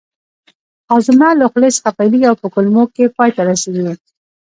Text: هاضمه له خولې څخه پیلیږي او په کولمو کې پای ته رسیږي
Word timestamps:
هاضمه 0.91 1.29
له 1.39 1.45
خولې 1.51 1.69
څخه 1.77 1.89
پیلیږي 1.97 2.27
او 2.29 2.35
په 2.41 2.47
کولمو 2.53 2.83
کې 2.93 3.13
پای 3.17 3.29
ته 3.35 3.41
رسیږي 3.49 3.91